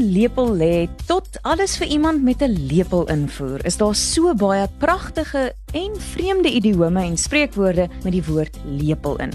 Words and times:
lepel 0.00 0.50
lê 0.56 0.88
tot 1.06 1.38
alles 1.42 1.76
vir 1.80 1.86
iemand 1.86 2.22
met 2.22 2.42
'n 2.42 2.66
lepel 2.68 3.06
invoer, 3.08 3.64
is 3.64 3.76
daar 3.76 3.94
so 3.94 4.34
baie 4.34 4.68
pragtige 4.78 5.54
en 5.72 5.92
vreemde 5.96 6.50
idiome 6.50 7.02
en 7.02 7.16
spreekwoorde 7.16 7.88
met 8.02 8.12
die 8.12 8.24
woord 8.24 8.56
lepel 8.64 9.16
in. 9.16 9.32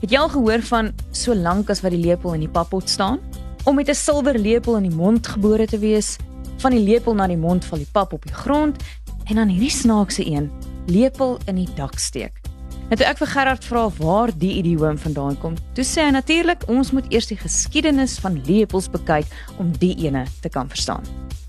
Het 0.00 0.10
jy 0.10 0.18
al 0.18 0.28
gehoor 0.28 0.62
van 0.62 0.92
so 1.10 1.34
lank 1.34 1.70
as 1.70 1.80
wat 1.80 1.90
die 1.90 2.00
lepel 2.00 2.32
in 2.32 2.40
die 2.40 2.48
pappot 2.48 2.88
staan? 2.88 3.18
Om 3.64 3.74
met 3.74 3.88
'n 3.88 3.94
silwer 3.94 4.38
lepel 4.38 4.76
in 4.76 4.82
die 4.82 4.96
mond 4.96 5.26
gebore 5.26 5.66
te 5.66 5.78
wees, 5.78 6.16
van 6.56 6.70
die 6.70 6.84
lepel 6.84 7.14
na 7.14 7.26
die 7.26 7.36
mond 7.36 7.64
val 7.64 7.78
die 7.78 7.92
pap 7.92 8.12
op 8.12 8.22
die 8.22 8.34
grond 8.34 8.76
en 9.24 9.34
dan 9.34 9.48
hierdie 9.48 9.70
snaakse 9.70 10.26
een, 10.26 10.50
lepel 10.86 11.38
in 11.46 11.54
die 11.54 11.68
dak 11.74 11.98
steek. 11.98 12.45
Net 12.86 13.02
ek 13.02 13.18
vir 13.18 13.30
Gerard 13.32 13.64
vra 13.66 13.86
waar 13.98 14.30
die 14.30 14.52
idioom 14.60 14.98
vandaan 15.02 15.34
kom. 15.42 15.56
Toe 15.74 15.84
sê 15.86 16.04
hy 16.06 16.12
natuurlik 16.14 16.68
ons 16.70 16.92
moet 16.94 17.08
eers 17.10 17.26
die 17.26 17.38
geskiedenis 17.40 18.14
van 18.22 18.38
lepels 18.46 18.86
bekyk 18.92 19.26
om 19.58 19.72
die 19.80 19.94
ene 20.06 20.26
te 20.44 20.52
kan 20.52 20.70
verstaan. 20.70 21.02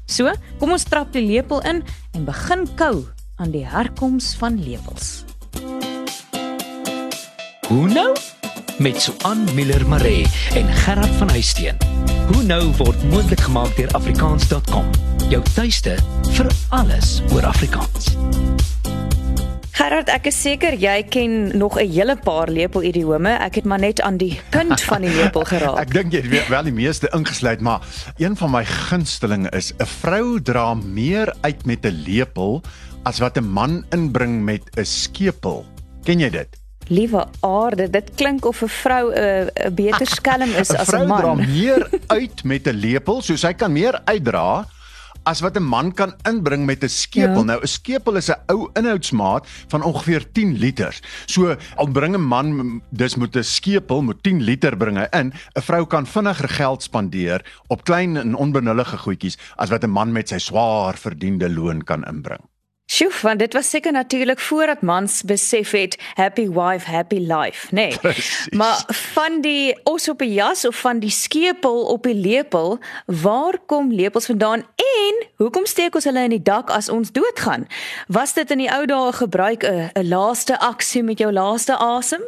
So, 0.10 0.32
kom 0.58 0.74
ons 0.74 0.88
trap 0.88 1.12
die 1.14 1.22
lepel 1.22 1.62
in 1.70 1.84
en 2.18 2.26
begin 2.26 2.66
kou 2.80 3.06
aan 3.38 3.54
die 3.54 3.66
herkoms 3.68 4.32
van 4.40 4.58
lepels. 4.64 5.28
Hoe 7.68 7.86
nou? 7.92 8.10
Met 8.82 9.02
Suan 9.02 9.44
Miller 9.54 9.86
Maree 9.90 10.26
en 10.58 10.70
Gerard 10.86 11.14
van 11.22 11.30
Huisteen. 11.36 11.78
Hoe 12.32 12.42
nou 12.50 12.64
word 12.80 13.04
moontlik 13.12 13.46
gemaak 13.46 13.76
deur 13.78 13.94
afrikaans.com. 13.98 14.90
Jou 15.30 15.44
tuiste 15.54 15.98
vir 16.34 16.52
alles 16.74 17.20
oor 17.34 17.46
Afrikaans. 17.46 18.16
Gerard, 19.78 20.08
ek 20.10 20.26
is 20.32 20.38
seker 20.42 20.74
jy 20.74 21.04
ken 21.06 21.52
nog 21.54 21.76
'n 21.78 21.86
hele 21.86 22.16
paar 22.18 22.50
lepel 22.50 22.82
idiome. 22.82 23.30
Ek 23.30 23.62
het 23.62 23.66
maar 23.66 23.78
net 23.80 24.02
aan 24.02 24.18
die 24.18 24.40
punt 24.50 24.82
van 24.82 25.02
die 25.06 25.14
lepel 25.14 25.46
geraak. 25.54 25.78
ek 25.78 25.94
dink 25.94 26.14
jy 26.14 26.22
het 26.26 26.50
wel 26.50 26.64
die 26.64 26.74
meeste 26.74 27.06
ingesluit, 27.14 27.62
maar 27.62 27.86
een 28.18 28.34
van 28.36 28.52
my 28.52 28.66
gunstelinge 28.66 29.50
is 29.54 29.74
'n 29.78 29.86
vrou 29.86 30.42
dra 30.42 30.74
meer 30.74 31.30
uit 31.42 31.66
met 31.66 31.86
'n 31.86 31.94
lepel 31.94 32.64
as 33.06 33.20
wat 33.20 33.38
'n 33.38 33.46
man 33.46 33.86
inbring 33.94 34.42
met 34.42 34.66
'n 34.78 34.84
skepel. 34.84 35.66
Ken 36.04 36.20
jy 36.20 36.30
dit? 36.30 36.50
Liewe 36.90 37.28
aarde, 37.42 37.90
dit 37.90 38.10
klink 38.16 38.46
of 38.46 38.64
'n 38.64 38.68
vrou 38.68 39.14
'n 39.14 39.50
'n 39.54 39.74
beter 39.76 40.08
skelm 40.18 40.50
is 40.58 40.74
as 40.74 40.90
'n 40.90 41.06
man. 41.06 41.22
'n 41.22 41.22
Vrou 41.22 41.22
dra 41.22 41.34
meer 41.54 41.90
uit 42.18 42.44
met 42.44 42.66
'n 42.66 42.74
lepel, 42.74 43.22
so 43.22 43.36
sy 43.36 43.54
kan 43.54 43.72
meer 43.72 44.02
uitdra 44.06 44.66
as 45.28 45.44
wat 45.44 45.58
'n 45.60 45.64
man 45.64 45.92
kan 45.92 46.16
inbring 46.24 46.66
met 46.66 46.84
'n 46.84 46.90
skepel. 46.90 47.44
Ja. 47.44 47.50
Nou 47.52 47.60
'n 47.62 47.68
skepel 47.68 48.16
is 48.16 48.30
'n 48.30 48.40
ou 48.48 48.70
inhoudsmaat 48.74 49.48
van 49.68 49.84
ongeveer 49.84 50.32
10 50.32 50.58
liter. 50.58 51.00
So 51.26 51.56
al 51.76 51.88
bring 51.88 52.16
'n 52.16 52.28
man 52.28 52.82
dis 52.90 53.16
moet 53.16 53.36
'n 53.36 53.44
skepel 53.44 54.02
moet 54.02 54.24
10 54.24 54.42
liter 54.42 54.78
bringe 54.78 55.08
in. 55.12 55.34
'n 55.56 55.62
Vrou 55.62 55.86
kan 55.86 56.06
vinniger 56.08 56.50
geld 56.50 56.84
spandeer 56.84 57.46
op 57.68 57.84
klein 57.84 58.18
en 58.18 58.36
onbenullige 58.36 58.98
goedjies 58.98 59.38
as 59.56 59.70
wat 59.70 59.84
'n 59.84 59.90
man 59.90 60.12
met 60.12 60.30
sy 60.30 60.38
swaar 60.38 60.98
verdiende 60.98 61.50
loon 61.50 61.84
kan 61.84 62.04
inbring. 62.04 62.42
Sjoe, 62.88 63.12
want 63.22 63.40
dit 63.40 63.54
was 63.54 63.70
seker 63.70 63.92
natuurlik 63.92 64.40
voordat 64.40 64.82
mans 64.82 65.22
besef 65.28 65.72
het 65.72 65.98
happy 66.14 66.48
wife 66.50 66.88
happy 66.92 67.20
life, 67.20 67.68
nê. 67.76 67.88
Nee. 68.08 68.16
Maar 68.50 68.84
van 68.88 69.42
die 69.42 69.76
os 69.84 70.10
op 70.10 70.22
'n 70.22 70.34
jas 70.34 70.66
of 70.66 70.76
van 70.76 71.00
die 71.00 71.10
skepel 71.10 71.84
op 71.86 72.04
die 72.04 72.16
lepel, 72.16 72.80
waar 73.06 73.60
kom 73.66 73.92
lepels 73.92 74.26
vandaan 74.26 74.64
en 74.76 75.28
hoekom 75.36 75.66
steek 75.66 75.96
ons 75.96 76.04
hulle 76.04 76.24
in 76.24 76.30
die 76.30 76.42
dak 76.42 76.70
as 76.70 76.90
ons 76.90 77.12
doodgaan? 77.12 77.68
Was 78.08 78.34
dit 78.34 78.52
in 78.52 78.58
die 78.58 78.72
ou 78.72 78.86
dae 78.86 79.12
gebruik 79.12 79.64
'n 79.64 79.92
'n 79.94 80.08
laaste 80.08 80.60
aksie 80.60 81.04
met 81.04 81.18
jou 81.18 81.32
laaste 81.32 81.78
asem? 81.78 82.22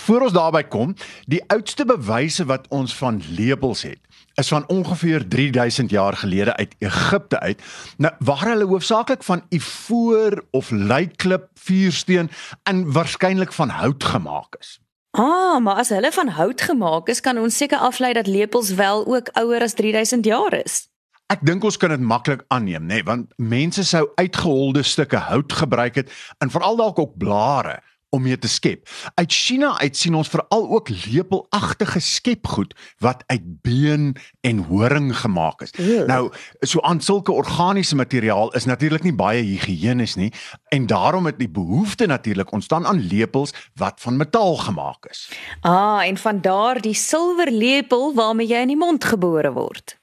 Voor 0.00 0.20
ons 0.26 0.32
daarby 0.34 0.62
kom, 0.62 0.94
die 1.30 1.42
oudste 1.46 1.84
bewyse 1.86 2.44
wat 2.50 2.66
ons 2.74 2.94
van 2.98 3.20
lepels 3.36 3.84
het, 3.86 4.00
is 4.34 4.48
van 4.50 4.64
ongeveer 4.68 5.28
3000 5.28 5.90
jaar 5.90 6.16
gelede 6.16 6.56
uit 6.56 6.74
Egipte 6.78 7.40
uit. 7.40 7.62
Nou 7.96 8.12
waar 8.18 8.46
hulle 8.48 8.66
hoofsaaklik 8.66 9.22
van 9.22 9.44
ivoor 9.48 10.42
of 10.50 10.70
leiklip, 10.70 11.48
vuursteen 11.54 12.30
en 12.62 12.92
waarskynlik 12.92 13.52
van 13.52 13.68
hout 13.68 14.04
gemaak 14.04 14.56
is. 14.60 14.80
Ah, 15.10 15.60
maar 15.62 15.74
as 15.74 15.88
hulle 15.88 16.10
van 16.12 16.28
hout 16.28 16.60
gemaak 16.60 17.08
is, 17.08 17.20
kan 17.20 17.38
ons 17.38 17.56
seker 17.56 17.78
aflei 17.78 18.12
dat 18.12 18.26
lepels 18.26 18.74
wel 18.74 19.06
ook 19.06 19.30
ouer 19.38 19.62
as 19.62 19.74
3000 19.78 20.24
jaar 20.24 20.54
is. 20.64 20.88
Ek 21.30 21.40
dink 21.46 21.64
ons 21.64 21.76
kan 21.80 21.94
dit 21.94 22.02
maklik 22.02 22.42
aanneem, 22.52 22.82
nê, 22.82 22.98
nee, 22.98 23.04
want 23.06 23.30
mense 23.38 23.84
sou 23.86 24.08
uitgeholde 24.18 24.82
stukke 24.82 25.16
hout 25.16 25.52
gebruik 25.52 25.94
het 25.94 26.10
en 26.42 26.50
veral 26.50 26.76
dalk 26.76 26.98
ook 26.98 27.14
blare 27.18 27.78
om 28.14 28.22
mee 28.22 28.38
te 28.38 28.48
skep. 28.48 28.88
Uit 29.14 29.32
China 29.32 29.74
uit 29.80 29.96
sien 29.98 30.14
ons 30.14 30.30
veral 30.30 30.68
ook 30.76 30.90
lepelagtige 31.04 32.00
skepgoed 32.00 32.74
wat 33.02 33.24
uit 33.26 33.46
been 33.66 34.14
en 34.40 34.62
horing 34.68 35.10
gemaak 35.18 35.64
is. 35.66 35.74
Ew. 35.78 36.06
Nou, 36.06 36.30
so 36.60 36.80
aan 36.80 37.00
sulke 37.00 37.32
organiese 37.32 37.96
materiaal 37.98 38.52
is 38.54 38.68
natuurlik 38.70 39.02
nie 39.02 39.14
baie 39.14 39.42
higiënies 39.42 40.14
nie 40.20 40.30
en 40.74 40.86
daarom 40.90 41.26
het 41.26 41.38
die 41.38 41.50
behoefte 41.50 42.06
natuurlik 42.06 42.52
ontstaan 42.52 42.86
aan 42.86 43.02
lepels 43.10 43.54
wat 43.74 44.00
van 44.00 44.16
metaal 44.16 44.56
gemaak 44.56 45.10
is. 45.10 45.26
Ah, 45.60 46.06
en 46.06 46.16
van 46.16 46.40
daar 46.40 46.80
die 46.80 46.94
silwer 46.94 47.50
lepel 47.50 48.14
waarmee 48.14 48.46
jy 48.46 48.62
in 48.66 48.74
die 48.74 48.80
mond 48.80 49.04
gebore 49.04 49.52
word. 49.52 49.98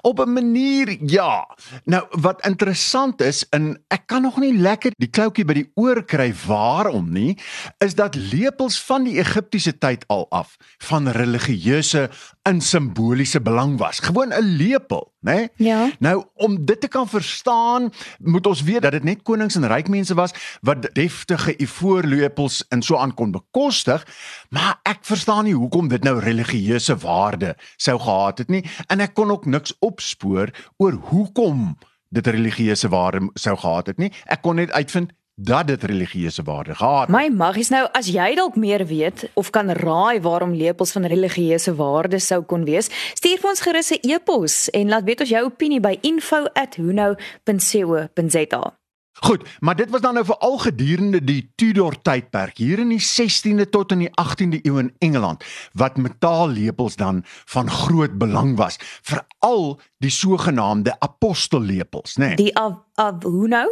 Op 0.00 0.20
'n 0.20 0.32
manier 0.32 0.96
ja. 1.00 1.56
Nou 1.84 2.06
wat 2.10 2.46
interessant 2.46 3.20
is 3.20 3.48
en 3.48 3.84
ek 3.88 4.06
kan 4.06 4.22
nog 4.22 4.36
nie 4.36 4.58
lekker 4.58 4.90
die 4.96 5.10
kloutjie 5.10 5.44
by 5.44 5.52
die 5.52 5.70
oor 5.74 6.04
kry 6.04 6.34
waarom 6.46 7.12
nie, 7.12 7.38
is 7.78 7.94
dat 7.94 8.14
lepels 8.14 8.82
van 8.82 9.04
die 9.04 9.18
Egiptiese 9.18 9.78
tyd 9.78 10.04
al 10.06 10.26
af 10.30 10.56
van 10.78 11.08
religieuse 11.08 12.10
en 12.42 12.60
simboliese 12.60 13.40
belang 13.40 13.78
was. 13.78 14.00
Gewoon 14.00 14.32
'n 14.32 14.56
lepel, 14.56 15.12
né? 15.20 15.34
Nee? 15.34 15.48
Ja. 15.68 15.90
Nou 15.98 16.24
om 16.34 16.64
dit 16.64 16.80
te 16.80 16.88
kan 16.88 17.08
verstaan, 17.08 17.92
moet 18.18 18.46
ons 18.46 18.62
weet 18.62 18.82
dat 18.82 18.92
dit 18.92 19.04
net 19.04 19.22
konings 19.22 19.54
en 19.54 19.66
ryk 19.66 19.88
mense 19.88 20.14
was 20.14 20.34
wat 20.60 20.88
deftige 20.92 21.56
ivoorlepels 21.56 22.64
en 22.68 22.82
so 22.82 22.96
aan 22.96 23.14
kon 23.14 23.30
bekostig, 23.30 24.06
maar 24.48 24.80
ek 24.82 24.98
verstaan 25.02 25.44
nie 25.44 25.54
hoekom 25.54 25.88
dit 25.88 26.02
nou 26.02 26.18
religieuse 26.20 26.96
waarde 26.96 27.56
sou 27.76 27.98
gehad 28.00 28.38
het 28.38 28.48
nie 28.48 28.64
en 28.86 29.00
ek 29.00 29.14
kon 29.14 29.30
ook 29.30 29.46
niks 29.46 29.74
opspoor 29.78 30.54
oor 30.76 30.92
hoekom 31.10 31.76
dit 32.08 32.26
religieuse 32.26 32.88
waarde 32.88 33.28
sou 33.34 33.56
gehad 33.56 33.86
het 33.86 33.98
nie. 34.00 34.12
Ek 34.24 34.42
kon 34.42 34.56
net 34.56 34.72
uitvind 34.72 35.12
dat 35.40 35.66
dit 35.66 35.82
religieuse 35.82 36.42
waarde 36.42 36.74
gehad. 36.74 37.08
My 37.08 37.28
magies 37.30 37.68
nou 37.70 37.88
as 37.92 38.06
jy 38.10 38.34
dalk 38.34 38.56
meer 38.58 38.86
weet 38.86 39.30
of 39.38 39.50
kan 39.54 39.70
raai 39.70 40.20
waarom 40.20 40.54
lepels 40.54 40.92
van 40.92 41.06
religieuse 41.06 41.74
waarde 41.78 42.18
sou 42.18 42.42
kon 42.42 42.64
wees, 42.66 42.90
stuur 43.14 43.38
vir 43.38 43.50
ons 43.50 43.60
gerus 43.60 43.90
'n 43.92 43.98
e-pos 44.02 44.70
en 44.70 44.88
laat 44.88 45.04
weet 45.04 45.20
ons 45.20 45.30
jou 45.30 45.44
opinie 45.44 45.80
by 45.80 45.98
info@hunou.co.za. 46.02 48.78
Goed, 49.20 49.48
maar 49.58 49.76
dit 49.76 49.90
was 49.90 50.00
dan 50.00 50.14
nou 50.14 50.24
veral 50.24 50.58
gedurende 50.58 51.24
die 51.24 51.52
Tudor 51.54 52.02
tydperk 52.02 52.56
hier 52.56 52.78
in 52.78 52.88
die 52.88 53.02
16de 53.02 53.68
tot 53.68 53.92
in 53.92 53.98
die 53.98 54.10
18de 54.10 54.58
eeu 54.62 54.78
in 54.78 54.94
Engeland 54.98 55.44
wat 55.72 55.96
metaallepels 55.96 56.96
dan 56.96 57.22
van 57.44 57.70
groot 57.70 58.18
belang 58.18 58.56
was, 58.56 58.76
veral 59.02 59.80
die 59.98 60.10
sogenaamde 60.10 60.98
apostellepels, 60.98 62.16
né? 62.16 62.26
Nee. 62.26 62.36
Die 62.36 62.54
of 62.54 62.74
of 62.94 63.22
hoe 63.22 63.48
nou? 63.48 63.68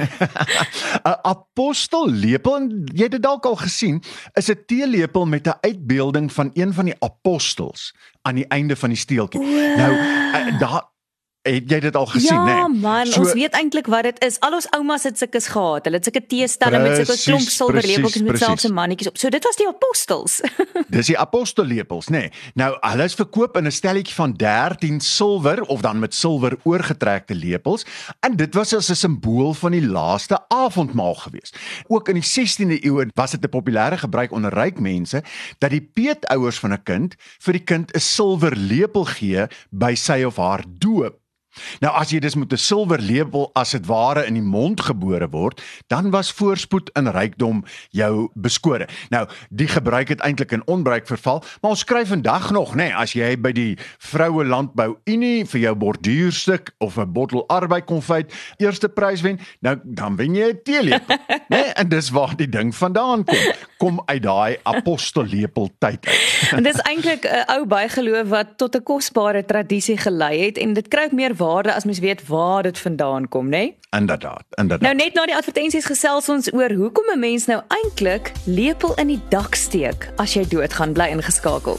'n 1.10 1.18
Apostellepel, 1.22 2.68
jy 2.94 3.02
het 3.02 3.16
dit 3.18 3.22
dalk 3.22 3.46
al 3.46 3.56
gesien, 3.56 4.02
is 4.32 4.50
'n 4.50 4.62
teelepel 4.66 5.26
met 5.26 5.46
'n 5.46 5.58
uitbeelding 5.60 6.32
van 6.32 6.50
een 6.54 6.74
van 6.74 6.84
die 6.84 6.96
apostels 6.98 7.94
aan 8.22 8.34
die 8.34 8.46
einde 8.46 8.76
van 8.76 8.88
die 8.88 8.98
steeltjie. 8.98 9.40
Nou, 9.76 9.92
uh, 9.92 10.58
daar 10.58 10.82
Het 11.40 11.70
jy 11.72 11.78
dit 11.80 11.96
al 11.96 12.04
gesien, 12.06 12.34
ja, 12.34 12.44
né? 12.44 12.52
Ja, 12.52 12.66
nee? 12.68 12.80
man, 12.80 13.08
so, 13.08 13.22
ons 13.22 13.32
weet 13.32 13.54
eintlik 13.56 13.86
wat 13.88 14.04
dit 14.04 14.18
is. 14.26 14.36
Al 14.44 14.58
ons 14.58 14.66
oumas 14.76 15.06
het 15.08 15.16
sulke 15.16 15.40
gehad. 15.40 15.86
Hulle 15.88 15.96
het 15.96 16.04
sulke 16.04 16.20
teestelle 16.28 16.80
met 16.82 16.98
sulke 16.98 17.16
klomp 17.16 17.46
silwerlepeltjies 17.54 18.24
met 18.26 18.40
selfse 18.42 18.68
mannetjies 18.76 19.08
op. 19.08 19.16
So 19.16 19.32
dit 19.32 19.46
was 19.48 19.56
die 19.56 19.68
apostels. 19.68 20.34
Dis 20.96 21.08
die 21.08 21.16
apostellepels, 21.16 22.10
né? 22.12 22.26
Nee. 22.26 22.32
Nou, 22.60 22.68
hulle 22.84 23.06
is 23.08 23.16
verkoop 23.16 23.56
in 23.56 23.70
'n 23.70 23.72
stelletjie 23.72 24.14
van 24.14 24.34
13 24.36 25.00
silwer 25.00 25.62
of 25.72 25.80
dan 25.80 25.98
met 25.98 26.14
silwer 26.14 26.58
oorgetrekte 26.62 27.34
lepels 27.34 27.86
en 28.20 28.36
dit 28.36 28.54
was 28.54 28.74
as 28.76 28.90
'n 28.90 29.00
simbool 29.00 29.54
van 29.54 29.72
die 29.72 29.86
laaste 29.86 30.36
avondmaal 30.48 31.14
gewees. 31.14 31.54
Ook 31.88 32.08
in 32.08 32.20
die 32.20 32.28
16de 32.28 32.84
eeu 32.84 33.08
was 33.14 33.30
dit 33.30 33.40
'n 33.40 33.48
populêre 33.48 33.96
gebruik 33.96 34.32
onder 34.32 34.52
ryk 34.52 34.80
mense 34.80 35.22
dat 35.58 35.70
die 35.70 35.88
peetouers 35.94 36.58
van 36.58 36.72
'n 36.72 36.82
kind 36.82 37.16
vir 37.38 37.52
die 37.52 37.64
kind 37.64 37.96
'n 37.96 38.00
silwer 38.00 38.56
lepel 38.56 39.04
gee 39.04 39.46
by 39.70 39.94
sy 39.94 40.22
of 40.22 40.36
haar 40.36 40.64
doop 40.68 41.16
Nou 41.80 41.92
as 41.94 42.10
jy 42.10 42.20
dis 42.20 42.34
met 42.34 42.52
'n 42.52 42.56
silwer 42.56 43.00
lepel 43.00 43.50
as 43.54 43.70
dit 43.70 43.86
ware 43.86 44.26
in 44.26 44.34
die 44.34 44.42
mond 44.42 44.80
gebore 44.80 45.28
word, 45.30 45.62
dan 45.86 46.10
was 46.10 46.32
voorspoed 46.32 46.90
en 46.92 47.10
rykdom 47.10 47.64
jou 47.90 48.28
beskore. 48.34 48.88
Nou, 49.08 49.28
die 49.50 49.68
gebruik 49.68 50.08
het 50.08 50.20
eintlik 50.20 50.52
in 50.52 50.66
onbruik 50.66 51.06
verval, 51.06 51.42
maar 51.60 51.70
ons 51.70 51.80
skryf 51.80 52.08
vandag 52.08 52.50
nog, 52.50 52.74
nê, 52.74 52.76
nee, 52.76 52.94
as 52.94 53.12
jy 53.12 53.36
by 53.40 53.52
die 53.52 53.78
Vroue 53.98 54.44
Landbou 54.44 54.96
Unie 55.04 55.46
vir 55.46 55.60
jou 55.60 55.74
borduurstuk 55.74 56.74
of 56.78 56.98
'n 56.98 57.12
bottel 57.12 57.48
arbeid 57.48 57.84
konfyt 57.84 58.32
eerste 58.58 58.88
prys 58.88 59.20
wen, 59.20 59.38
nou 59.60 59.78
dan 59.84 60.16
wen 60.16 60.34
jy 60.34 60.50
'n 60.50 60.60
teelepel, 60.64 61.16
nê? 61.28 61.60
Nee, 61.60 61.72
en 61.72 61.88
dis 61.88 62.10
waar 62.10 62.36
die 62.36 62.48
ding 62.48 62.74
vandaan 62.74 63.24
kom. 63.24 63.52
Kom 63.78 64.02
uit 64.06 64.22
daai 64.22 64.56
apostellepel 64.62 65.70
tyd 65.78 66.06
uit. 66.06 66.52
en 66.56 66.62
dis 66.62 66.80
eintlik 66.88 67.24
'n 67.24 67.44
ou 67.54 67.66
bygeloof 67.66 68.28
wat 68.28 68.56
tot 68.56 68.76
'n 68.76 68.82
kosbare 68.82 69.44
tradisie 69.44 69.96
gelei 69.96 70.44
het 70.46 70.58
en 70.58 70.72
dit 70.72 70.88
kry 70.88 71.04
ook 71.04 71.12
meer 71.12 71.36
waarde 71.40 71.72
as 71.74 71.86
mens 71.88 71.98
weet 71.98 72.22
waar 72.28 72.62
dit 72.62 72.78
vandaan 72.78 73.28
kom, 73.28 73.48
né? 73.48 73.56
Nee? 73.58 73.76
Inderdaad, 73.90 74.44
inderdaad. 74.50 74.86
Nou 74.86 74.94
net 74.94 75.14
na 75.18 75.26
die 75.26 75.36
advertensies 75.36 75.88
gesels 75.88 76.28
ons 76.28 76.52
oor 76.52 76.72
hoekom 76.72 77.10
'n 77.14 77.18
mens 77.18 77.46
nou 77.46 77.60
eintlik 77.68 78.32
lepel 78.44 78.94
in 78.96 79.06
die 79.06 79.20
dak 79.28 79.54
steek 79.54 80.10
as 80.16 80.34
jy 80.34 80.44
doodgaan, 80.48 80.92
bly 80.92 81.08
ingeskakel. 81.10 81.78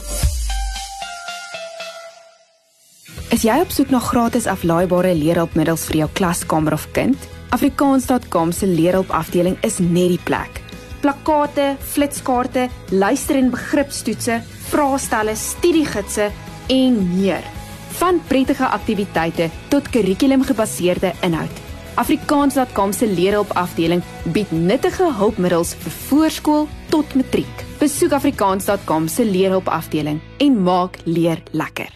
Is 3.32 3.42
jy 3.42 3.60
op 3.60 3.70
soek 3.70 3.90
na 3.90 3.98
gratis 3.98 4.46
aflaaibare 4.46 5.14
leerhulpmiddels 5.14 5.86
vir 5.88 5.96
jou 5.96 6.08
klaskamer 6.12 6.72
of 6.72 6.90
kind? 6.92 7.16
Afrikaans.com 7.50 8.52
se 8.52 8.66
leerhulp 8.66 9.10
afdeling 9.10 9.56
is 9.62 9.78
net 9.78 10.08
die 10.08 10.20
plek. 10.24 10.60
Plakkate, 11.00 11.76
flitskaarte, 11.78 12.68
luister- 12.90 13.36
en 13.36 13.50
begripstoetse, 13.50 14.42
vraestelle, 14.68 15.34
studiegidse 15.34 16.30
en 16.68 17.20
meer 17.20 17.61
van 18.02 18.18
prettige 18.26 18.66
aktiwiteite 18.66 19.46
tot 19.70 19.88
kurrikulumgebaseerde 19.94 21.12
inhoud. 21.22 21.60
Afrikaans.com 21.94 22.92
se 22.92 23.06
leerhulpafdeling 23.06 24.02
bied 24.34 24.50
nuttige 24.50 25.06
hulpmiddels 25.18 25.74
vir 25.84 25.94
voorskool 26.08 26.66
tot 26.90 27.14
matriek. 27.14 27.64
Besoek 27.78 28.16
afrikaans.com 28.18 29.06
se 29.08 29.26
leerhulpafdeling 29.28 30.18
en 30.42 30.58
maak 30.62 30.98
leer 31.04 31.42
lekker. 31.52 31.94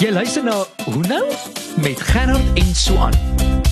Jy 0.00 0.10
luister 0.16 0.42
na 0.42 0.56
Hoe 0.88 1.06
nou 1.06 1.22
met 1.84 2.00
Gerard 2.10 2.58
en 2.58 2.74
Swan 2.74 3.14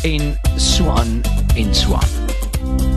en 0.05 0.35
Swan 0.61 1.21
en 1.56 1.75
Swan. 1.75 2.88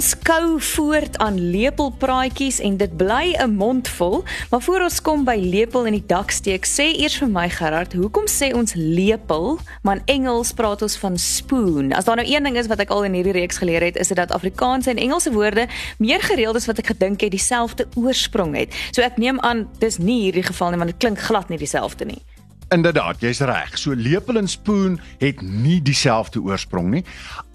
Ons 0.00 0.14
kou 0.24 0.54
voort 0.64 1.18
aan 1.20 1.36
lepelpraatjies 1.52 2.62
en 2.64 2.78
dit 2.80 2.92
bly 2.96 3.36
'n 3.36 3.52
mond 3.52 3.88
vol, 3.88 4.24
maar 4.50 4.62
voor 4.62 4.80
ons 4.80 5.00
kom 5.02 5.24
by 5.24 5.36
lepel 5.36 5.84
in 5.84 5.92
die 5.92 6.06
dak 6.06 6.30
steek, 6.30 6.64
sê 6.64 6.96
eers 6.96 7.18
vir 7.18 7.28
my 7.28 7.50
Gerard, 7.50 7.92
hoekom 7.92 8.24
sê 8.24 8.54
ons 8.54 8.72
lepel, 8.74 9.58
maar 9.82 9.96
in 9.96 10.02
Engels 10.06 10.52
praat 10.52 10.82
ons 10.82 10.96
van 10.96 11.18
spoon? 11.18 11.92
As 11.92 12.04
daar 12.04 12.16
nou 12.16 12.28
een 12.28 12.42
ding 12.42 12.56
is 12.56 12.66
wat 12.66 12.80
ek 12.80 12.90
al 12.90 13.04
in 13.04 13.12
hierdie 13.12 13.32
reeks 13.32 13.58
geleer 13.58 13.82
het, 13.82 13.96
is 13.96 14.08
dit 14.08 14.16
dat 14.16 14.32
Afrikaanse 14.32 14.90
en 14.90 14.96
Engelse 14.96 15.32
woorde 15.32 15.68
meer 15.98 16.20
gereeld 16.20 16.56
is 16.56 16.66
wat 16.66 16.78
ek 16.78 16.86
gedink 16.86 17.20
het 17.20 17.30
dieselfde 17.30 17.86
oorsprong 17.94 18.56
het. 18.56 18.74
So 18.92 19.02
ek 19.02 19.18
neem 19.18 19.40
aan 19.40 19.68
dis 19.78 19.98
nie 19.98 20.22
hierdie 20.22 20.48
geval 20.48 20.70
nie, 20.70 20.78
want 20.78 20.90
dit 20.90 20.98
klink 20.98 21.18
glad 21.18 21.48
nie 21.48 21.58
dieselfde 21.58 22.04
nie. 22.04 22.22
Inderdaad, 22.70 23.18
jy's 23.18 23.40
reg. 23.42 23.72
So 23.74 23.96
lepel 23.98 24.38
en 24.38 24.46
spoon 24.48 25.00
het 25.18 25.40
nie 25.42 25.80
dieselfde 25.82 26.38
oorsprong 26.38 26.92
nie. 26.92 27.00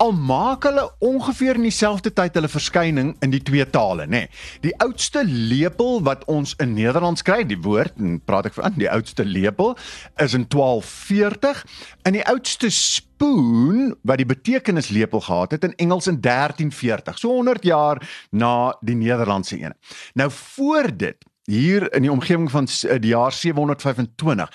Al 0.03 0.11
maak 0.11 0.65
hulle 0.67 0.89
ongeveer 0.99 1.55
in 1.55 1.69
dieselfde 1.69 2.11
tyd 2.11 2.35
hulle 2.35 2.49
verskyning 2.51 3.13
in 3.23 3.31
die 3.31 3.39
twee 3.39 3.63
tale, 3.71 4.09
nê. 4.11 4.25
Die 4.65 4.73
oudste 4.83 5.21
lepel 5.23 6.01
wat 6.03 6.25
ons 6.31 6.51
in 6.59 6.73
Nederlands 6.75 7.23
kry, 7.23 7.45
die 7.47 7.61
woord 7.63 7.95
en 7.95 8.17
praat 8.27 8.49
ek 8.49 8.57
van 8.57 8.75
die 8.75 8.89
oudste 8.91 9.23
lepel 9.23 9.77
is 10.19 10.35
in 10.35 10.43
1240 10.51 11.61
en 12.03 12.17
die 12.17 12.25
oudste 12.27 12.67
spoon 12.75 13.93
wat 14.03 14.19
die 14.19 14.27
betekenis 14.27 14.91
lepel 14.91 15.23
gehad 15.23 15.55
het 15.55 15.63
in 15.63 15.77
Engels 15.79 16.09
in 16.11 16.19
1340. 16.19 17.21
So 17.21 17.37
100 17.37 17.63
jaar 17.63 18.03
na 18.35 18.75
die 18.83 18.97
Nederlandse 18.99 19.61
een. 19.61 19.77
Nou 20.19 20.27
voor 20.27 20.91
dit 20.91 21.23
hier 21.47 21.87
in 21.93 22.03
die 22.03 22.11
omgewing 22.11 22.51
van 22.51 22.67
die 22.99 23.13
jaar 23.13 23.31
725 23.31 24.51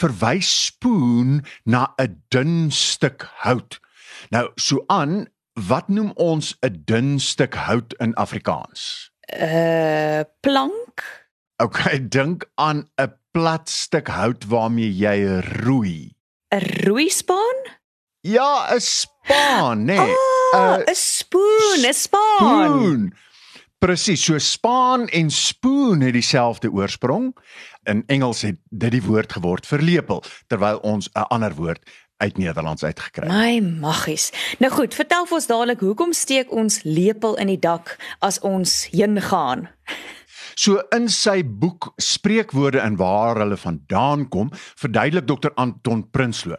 verwys 0.00 0.50
spoon 0.66 1.44
na 1.64 1.94
'n 1.98 2.22
dun 2.28 2.70
stuk 2.70 3.28
hout. 3.44 3.80
Nou, 4.30 4.50
so 4.56 4.84
aan, 4.88 5.26
wat 5.54 5.88
noem 5.88 6.12
ons 6.16 6.54
'n 6.62 6.82
dun 6.84 7.18
stuk 7.20 7.54
hout 7.54 7.94
in 8.00 8.14
Afrikaans? 8.14 9.10
'n 9.32 9.42
uh, 9.42 10.24
plank. 10.40 11.26
Okay, 11.56 11.98
dink 12.16 12.44
aan 12.54 12.88
'n 13.00 13.12
plat 13.32 13.68
stuk 13.68 14.08
hout 14.08 14.44
waarmee 14.48 14.92
jy 14.92 15.40
roei. 15.64 16.16
'n 16.52 16.64
Roeispaan? 16.86 17.58
Ja, 18.20 18.74
'n 18.74 18.80
spaan, 18.80 19.84
nê. 19.84 19.96
Nee. 19.96 20.14
Ah, 20.52 20.78
'n 20.78 20.94
spoon, 20.94 21.80
'n 21.84 21.94
spaan. 21.94 22.70
Spoon. 22.70 23.14
Presies, 23.86 24.24
so 24.24 24.38
spaan 24.42 25.04
en 25.14 25.28
spoon 25.30 26.00
het 26.02 26.16
dieselfde 26.16 26.72
oorsprong. 26.74 27.28
In 27.86 28.02
Engels 28.10 28.40
het 28.42 28.56
dit 28.74 28.90
die 28.96 29.02
woord 29.04 29.36
geword 29.36 29.68
vir 29.70 29.84
lepel, 29.86 30.24
terwyl 30.50 30.80
ons 30.82 31.06
'n 31.14 31.28
ander 31.30 31.54
woord 31.54 31.86
uit 32.18 32.36
Nederlands 32.36 32.82
uitgekry. 32.82 33.28
My 33.28 33.60
maggies. 33.60 34.32
Nou 34.58 34.72
goed, 34.72 34.94
vertel 34.94 35.26
vir 35.26 35.34
ons 35.34 35.46
dadelik 35.46 35.80
hoekom 35.80 36.12
steek 36.12 36.50
ons 36.52 36.80
lepel 36.82 37.36
in 37.36 37.46
die 37.46 37.58
dak 37.58 37.96
as 38.18 38.40
ons 38.40 38.88
heen 38.90 39.20
gaan? 39.22 39.68
So 40.56 40.82
in 40.90 41.08
sy 41.08 41.44
boek 41.44 41.92
Spreekwoorde 41.96 42.80
en 42.80 42.96
waar 42.96 43.36
hulle 43.36 43.56
vandaan 43.56 44.28
kom, 44.28 44.50
verduidelik 44.74 45.26
Dr 45.26 45.52
Anton 45.54 46.10
Prinsloo 46.10 46.56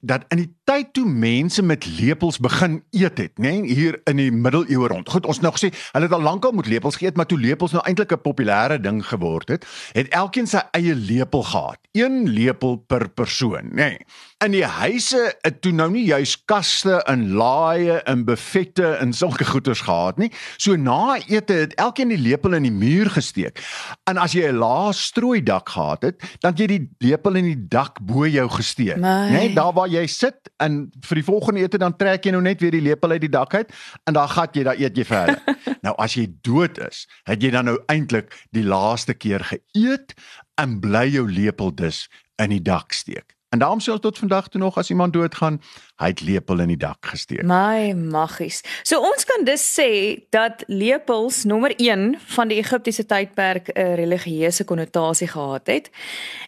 dat 0.00 0.24
in 0.28 0.42
die 0.42 0.50
tyd 0.68 0.92
toe 0.94 1.06
mense 1.08 1.62
met 1.62 1.86
lepels 1.98 2.38
begin 2.38 2.78
eet 2.94 3.18
het, 3.18 3.32
nê, 3.38 3.50
nee, 3.58 3.74
hier 3.74 3.98
in 4.06 4.20
die 4.20 4.30
middeleeue 4.30 4.88
rond. 4.92 5.08
Goed, 5.10 5.26
ons 5.26 5.40
nou 5.42 5.50
gesê, 5.56 5.72
hulle 5.92 6.06
het 6.06 6.14
al 6.14 6.22
lankal 6.22 6.54
met 6.54 6.68
lepels 6.70 7.00
geëet, 7.00 7.16
maar 7.18 7.26
toe 7.26 7.40
lepels 7.40 7.74
nou 7.74 7.82
eintlik 7.82 8.12
'n 8.12 8.22
populêre 8.22 8.78
ding 8.80 9.02
geword 9.06 9.48
het, 9.48 9.66
het 9.92 10.08
elkeen 10.14 10.46
sy 10.46 10.62
eie 10.72 10.94
lepel 10.94 11.42
gehad. 11.42 11.78
Een 11.92 12.28
lepel 12.28 12.76
per 12.76 13.08
persoon, 13.08 13.70
nê. 13.72 13.74
Nee. 13.74 13.98
In 14.38 14.52
die 14.54 14.64
huise 14.64 15.18
het 15.42 15.56
toe 15.64 15.72
nou 15.74 15.88
nie 15.90 16.04
juis 16.04 16.36
kaste 16.46 17.00
en 17.10 17.32
laaie 17.34 17.96
en 18.06 18.20
buffette 18.24 18.86
en 19.00 19.10
sulke 19.12 19.44
goeders 19.44 19.80
gehad 19.80 20.20
nie. 20.22 20.28
So 20.56 20.76
na 20.76 21.16
ete 21.26 21.52
het 21.52 21.74
elkeen 21.74 22.12
die 22.12 22.20
lepel 22.22 22.54
in 22.54 22.62
die 22.62 22.70
muur 22.70 23.10
gesteek. 23.10 23.58
En 24.06 24.16
as 24.16 24.36
jy 24.38 24.46
'n 24.46 24.60
lae 24.62 24.92
strooi 24.92 25.42
dak 25.42 25.68
gehad 25.68 26.02
het, 26.02 26.22
dan 26.38 26.52
het 26.52 26.60
jy 26.60 26.66
die 26.66 26.88
lepel 26.98 27.34
in 27.34 27.44
die 27.44 27.66
dak 27.68 27.98
bo 28.00 28.26
jou 28.26 28.48
gesteek, 28.48 28.96
nê, 28.96 29.30
nee, 29.30 29.54
daar 29.54 29.72
waar 29.72 29.87
jy 29.90 30.04
sit 30.10 30.50
en 30.62 30.80
vir 31.08 31.20
die 31.20 31.26
volgende 31.26 31.64
ete 31.64 31.80
dan 31.80 31.96
trek 31.98 32.26
jy 32.26 32.34
nou 32.34 32.42
net 32.44 32.60
weer 32.64 32.74
die 32.74 32.84
lepel 32.84 33.16
uit 33.16 33.24
die 33.24 33.32
dak 33.32 33.54
uit 33.54 33.72
en 34.06 34.18
dan 34.18 34.28
gat 34.34 34.56
jy 34.56 34.66
dan 34.68 34.82
eet 34.82 34.98
jy 34.98 35.06
verder. 35.08 35.40
nou 35.86 35.94
as 35.98 36.18
jy 36.18 36.26
dood 36.46 36.78
is, 36.84 37.06
het 37.28 37.42
jy 37.42 37.52
dan 37.54 37.70
nou 37.70 37.78
eintlik 37.92 38.34
die 38.56 38.66
laaste 38.66 39.16
keer 39.16 39.44
geëet 39.48 40.14
en 40.60 40.78
bly 40.82 41.06
jou 41.14 41.26
lepel 41.30 41.74
dus 41.74 42.06
in 42.42 42.54
die 42.54 42.62
dak 42.62 42.94
steek. 42.96 43.37
En 43.48 43.58
daarom 43.58 43.80
sê 43.80 43.90
ons 43.90 44.00
tot 44.00 44.18
vandag 44.18 44.48
toe 44.48 44.60
nog 44.60 44.76
as 44.76 44.90
iemand 44.90 45.12
doodgaan, 45.12 45.60
hy 45.96 46.10
het 46.12 46.20
lepel 46.20 46.60
in 46.60 46.68
die 46.74 46.76
dak 46.76 47.06
gesteek. 47.06 47.42
My 47.48 47.94
maggies. 47.96 48.60
So 48.84 49.00
ons 49.00 49.24
kan 49.24 49.46
dus 49.48 49.64
sê 49.72 49.90
dat 50.34 50.64
lepels 50.66 51.44
nommer 51.48 51.72
1 51.76 52.18
van 52.36 52.52
die 52.52 52.58
Egiptiese 52.60 53.06
tydperk 53.08 53.72
'n 53.72 53.94
religieuse 53.96 54.64
konnotasie 54.64 55.28
gehad 55.28 55.66
het 55.66 55.90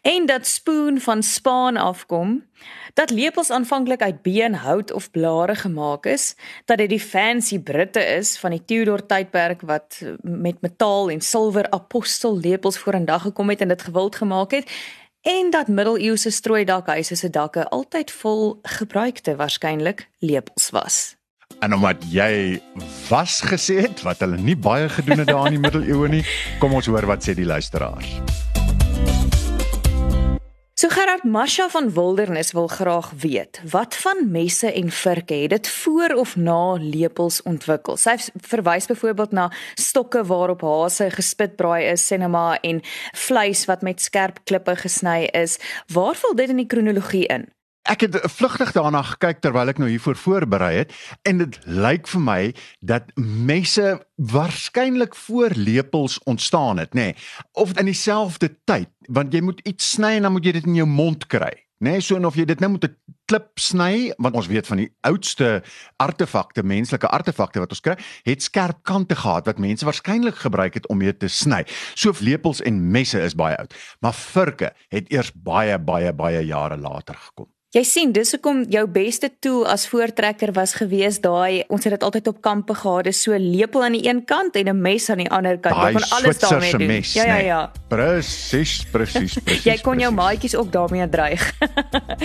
en 0.03 0.27
dat 0.27 0.47
spoon 0.47 1.01
van 1.01 1.23
Spaan 1.23 1.77
afkom, 1.77 2.45
dat 2.95 3.11
lepels 3.11 3.51
aanvanklik 3.51 4.03
uit 4.03 4.23
been, 4.23 4.55
hout 4.55 4.93
of 4.93 5.11
blare 5.11 5.55
gemaak 5.55 6.07
is, 6.07 6.37
dat 6.65 6.79
dit 6.79 6.89
die 6.89 7.01
fancy 7.01 7.59
Britte 7.59 8.05
is 8.05 8.39
van 8.39 8.51
die 8.51 8.65
Tudor 8.65 9.07
tydperk 9.07 9.61
wat 9.61 10.03
met 10.23 10.61
metaal 10.61 11.11
en 11.11 11.21
silwer 11.21 11.71
apostel 11.71 12.39
lepels 12.39 12.79
vorendag 12.79 13.23
gekom 13.23 13.49
het 13.49 13.61
en 13.61 13.69
dit 13.69 13.83
gewild 13.83 14.17
gemaak 14.17 14.51
het 14.51 14.71
en 15.23 15.51
dat 15.51 15.69
middeleeuse 15.69 16.31
strooidakhuise 16.31 17.17
se 17.17 17.31
dakke 17.31 17.69
altyd 17.69 18.11
vol 18.11 18.59
gebruikte 18.63 19.37
waarskynlik 19.37 20.09
lepels 20.19 20.71
was. 20.71 21.17
En 21.61 21.75
omdat 21.75 22.05
jy 22.09 22.61
was 23.09 23.41
gesê 23.45 23.81
het 23.85 24.03
wat 24.07 24.23
hulle 24.25 24.39
nie 24.41 24.57
baie 24.57 24.89
gedoen 24.89 25.19
het 25.19 25.29
daar 25.29 25.51
in 25.51 25.59
die 25.59 25.65
middeleeue 25.67 26.09
nie, 26.09 26.25
kom 26.59 26.73
ons 26.73 26.89
hoor 26.89 27.07
wat 27.11 27.27
sê 27.27 27.35
die 27.37 27.49
luisteraars. 27.49 28.21
So 30.81 30.89
Gerard 30.89 31.25
Masha 31.25 31.69
van 31.69 31.91
Wildernis 31.93 32.53
wil 32.53 32.67
graag 32.67 33.11
weet, 33.21 33.61
wat 33.71 33.97
van 33.97 34.31
messe 34.31 34.73
en 34.73 34.91
virke 34.91 35.35
het 35.35 35.51
dit 35.51 35.69
voor 35.69 36.15
of 36.17 36.37
na 36.37 36.73
lepels 36.73 37.43
ontwikkel? 37.43 37.99
Sy 38.01 38.15
verwys 38.49 38.89
byvoorbeeld 38.89 39.37
na 39.37 39.51
stokke 39.75 40.25
waarop 40.25 40.65
hase 40.65 41.11
gespit 41.13 41.59
braai 41.61 41.91
is, 41.91 42.07
sinema 42.07 42.57
en 42.65 42.81
vleis 43.13 43.67
wat 43.69 43.85
met 43.85 44.01
skerp 44.01 44.41
klippe 44.49 44.79
gesny 44.81 45.29
is. 45.37 45.59
Waar 45.93 46.17
val 46.17 46.35
dit 46.41 46.49
in 46.49 46.65
die 46.65 46.71
kronologie 46.73 47.27
in? 47.29 47.45
Ek 47.89 48.05
het 48.05 48.19
vlugtig 48.37 48.73
daarna 48.77 49.01
gekyk 49.03 49.41
terwyl 49.41 49.73
ek 49.73 49.79
nou 49.81 49.89
hiervoor 49.89 50.19
voorberei 50.21 50.75
het 50.83 50.93
en 51.25 51.41
dit 51.41 51.57
lyk 51.65 52.11
vir 52.13 52.21
my 52.21 52.41
dat 52.85 53.09
messe 53.17 53.97
waarskynlik 54.17 55.17
voor 55.17 55.57
lepels 55.57 56.19
ontstaan 56.29 56.79
het, 56.83 56.93
nê? 56.95 57.11
Nee, 57.11 57.17
of 57.53 57.73
in 57.81 57.89
dieselfde 57.89 58.53
tyd, 58.69 58.93
want 59.09 59.33
jy 59.33 59.41
moet 59.41 59.61
iets 59.65 59.95
sny 59.97 60.19
en 60.19 60.29
dan 60.29 60.37
moet 60.37 60.45
jy 60.45 60.53
dit 60.61 60.69
in 60.69 60.77
jou 60.83 60.87
mond 60.87 61.27
kry. 61.33 61.55
Nee, 61.81 62.03
so 62.05 62.19
en 62.21 62.29
of 62.29 62.37
jy 62.37 62.45
dit 62.45 62.61
nou 62.61 62.75
met 62.75 62.85
'n 62.85 62.97
klip 63.25 63.59
sny, 63.59 64.13
want 64.19 64.35
ons 64.35 64.47
weet 64.47 64.67
van 64.67 64.77
die 64.77 64.91
oudste 65.01 65.63
artefakte, 65.97 66.63
menslike 66.63 67.09
artefakte 67.09 67.59
wat 67.59 67.71
ons 67.71 67.81
kry, 67.81 67.97
het 68.23 68.43
skerp 68.43 68.83
kante 68.83 69.17
gehad 69.17 69.47
wat 69.47 69.59
mense 69.59 69.85
waarskynlik 69.85 70.35
gebruik 70.35 70.75
het 70.75 70.89
om 70.89 70.99
mee 70.99 71.17
te 71.17 71.29
sny. 71.29 71.65
So 71.95 72.13
lepels 72.21 72.61
en 72.61 72.91
messe 72.91 73.21
is 73.21 73.35
baie 73.35 73.57
oud, 73.57 73.75
maar 74.01 74.15
vurke 74.15 74.75
het 74.89 75.09
eers 75.13 75.33
baie 75.33 75.79
baie 75.79 76.13
baie 76.13 76.45
jare 76.45 76.77
later 76.77 77.15
gekom. 77.15 77.49
Jy 77.71 77.85
sien, 77.87 78.11
dis 78.11 78.33
hoekom 78.35 78.65
jou 78.67 78.81
beste 78.91 79.29
tool 79.39 79.61
as 79.71 79.85
voortrekker 79.87 80.51
was 80.57 80.73
gewees 80.75 81.21
daai 81.23 81.63
ons 81.71 81.85
het 81.87 81.93
dit 81.95 82.03
altyd 82.03 82.27
op 82.33 82.41
kampe 82.43 82.75
gehad, 82.75 83.07
dis 83.07 83.21
so 83.23 83.37
lepel 83.39 83.85
aan 83.87 83.95
die 83.95 84.09
een 84.09 84.25
kant 84.27 84.57
en 84.59 84.67
'n 84.73 84.81
mes 84.83 85.07
aan 85.07 85.23
die 85.23 85.31
ander 85.31 85.55
kant. 85.55 85.77
Jy 85.79 85.93
kon 85.93 86.09
alles 86.19 86.39
daarmee 86.39 86.73
doen. 86.73 86.87
Mes, 86.87 87.13
ja 87.13 87.25
ja 87.25 87.37
ja. 87.37 87.61
Nee. 87.61 87.87
Presies, 87.89 88.85
presies, 88.91 89.39
presies. 89.45 89.65
jy 89.65 89.79
kon 89.87 90.01
jou 90.01 90.11
maatjies 90.13 90.57
ook 90.57 90.73
daarmee 90.73 91.09
dreig. 91.09 91.55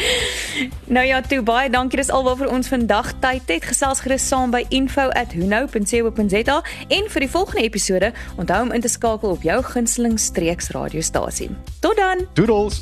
nou 0.98 1.06
ja, 1.06 1.22
toe 1.22 1.42
baie 1.42 1.70
dankie. 1.70 1.98
Dis 1.98 2.10
alwaar 2.10 2.38
vir 2.38 2.50
ons 2.50 2.68
vandag 2.68 3.14
tyd 3.20 3.46
het. 3.46 3.66
Gesels 3.66 4.00
gerus 4.00 4.28
saam 4.28 4.50
by 4.50 4.66
info@hunou.co.za 4.70 6.64
en 6.88 7.10
vir 7.10 7.20
die 7.20 7.30
volgende 7.30 7.62
episode, 7.62 8.14
onthou 8.38 8.62
om 8.62 8.72
in 8.72 8.82
te 8.82 8.90
skakel 8.90 9.30
op 9.30 9.42
jou 9.42 9.64
gunsteling 9.64 10.20
streeksradiostasie. 10.20 11.50
Tot 11.80 11.96
dan. 11.96 12.26
Doodles. 12.34 12.82